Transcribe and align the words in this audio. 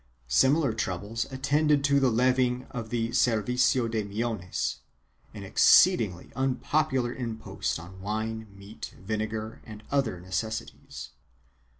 2 0.27 0.27
Similar 0.29 0.73
troubles 0.73 1.31
attended 1.31 1.83
the 1.85 2.09
levying 2.09 2.65
of 2.71 2.89
the 2.89 3.09
servicio 3.09 3.87
de 3.87 4.03
millones, 4.03 4.77
an 5.31 5.43
exceedingly 5.43 6.31
unpopular 6.35 7.13
impost 7.13 7.79
on 7.79 8.01
wine, 8.01 8.47
meat, 8.49 8.95
vinegar 8.99 9.61
and 9.63 9.83
other 9.91 10.19
necessaries. 10.19 11.09